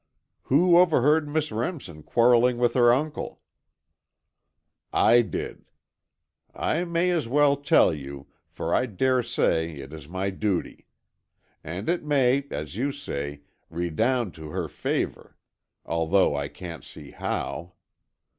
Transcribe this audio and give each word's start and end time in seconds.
"Who 0.45 0.79
overheard 0.79 1.29
Miss 1.29 1.51
Remsen 1.51 2.01
quarrelling 2.01 2.57
with 2.57 2.73
her 2.73 2.91
uncle?" 2.91 3.39
"I 4.91 5.21
did. 5.21 5.69
I 6.55 6.85
may 6.85 7.11
as 7.11 7.27
well 7.27 7.55
tell 7.55 7.93
you, 7.93 8.25
for 8.49 8.73
I 8.73 8.87
daresay 8.87 9.75
it 9.77 9.93
is 9.93 10.07
my 10.09 10.31
duty. 10.31 10.87
And 11.63 11.87
it 11.87 12.03
may, 12.03 12.47
as 12.49 12.75
you 12.75 12.91
say, 12.91 13.41
redound 13.69 14.33
to 14.33 14.49
her 14.49 14.67
favour, 14.67 15.37
though 15.85 16.35
I 16.35 16.47
can't 16.47 16.83
see 16.83 17.11
how. 17.11 17.73